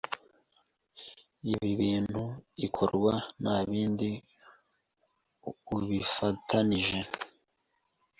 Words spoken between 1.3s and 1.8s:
Ibi